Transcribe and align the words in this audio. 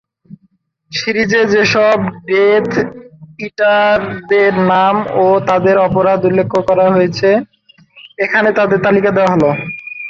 সিরিজে 0.91 1.41
যেসব 1.53 1.97
ডেথ 2.27 2.69
ইটারদের 3.39 4.53
নাম 4.71 4.95
ও 5.17 5.45
তাদের 5.49 5.75
অপরাধ 5.87 6.19
উল্লেখ 6.29 6.47
করা 6.69 6.85
হয়েছে, 6.95 7.29
এখানে 8.19 8.49
তাদের 8.59 8.79
তালিকা 8.85 9.09
দেওয়া 9.13 9.31
হলঃ 9.33 9.45